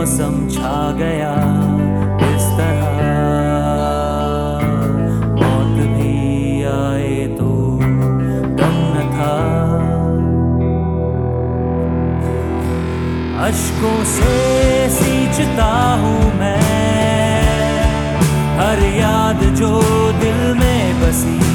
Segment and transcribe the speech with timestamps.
[0.00, 1.32] मौसम छा गया
[2.26, 3.00] इस तरह।
[5.40, 6.14] मौत भी
[6.68, 7.48] आए तो
[8.60, 9.34] गम न था।
[13.48, 14.32] अशकों से
[14.96, 15.70] सींचता
[16.04, 17.76] हूँ मैं,
[18.56, 19.76] हर याद जो
[20.20, 21.49] दिल में बसी।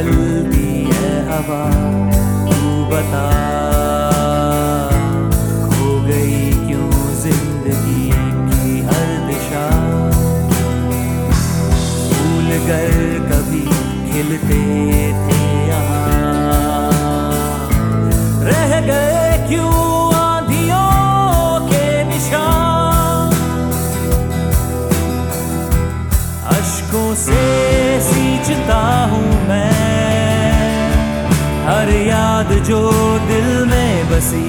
[0.00, 1.64] बदलती है हवा,
[2.50, 3.24] तू बता,
[5.66, 6.90] खो गई क्यों
[7.22, 8.06] ज़िंदगी
[8.46, 9.66] की हर दिशा?
[12.12, 12.96] भूल कर
[13.30, 13.64] कभी
[14.12, 14.62] खिलते
[15.20, 15.42] थे
[18.48, 19.74] रह गए क्यों
[21.68, 21.86] के
[27.20, 27.44] से
[28.02, 28.99] सींचता
[31.80, 32.78] हर याद जो
[33.28, 34.48] दिल में बसी।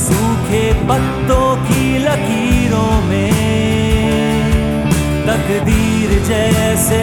[0.00, 3.32] सूखे पत्तों की लकीरों में
[5.26, 7.00] तकदीर जैसे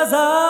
[0.00, 0.49] jaza